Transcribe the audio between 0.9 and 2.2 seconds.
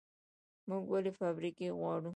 ولې فابریکې غواړو؟